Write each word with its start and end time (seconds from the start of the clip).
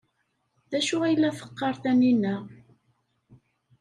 D 0.69 0.73
acu 0.79 0.95
ay 1.03 1.15
la 1.17 1.29
teqqar 1.39 1.75
Tanina? 1.81 2.35